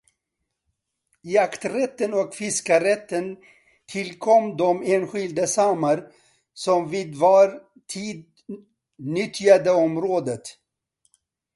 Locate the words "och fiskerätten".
2.13-3.37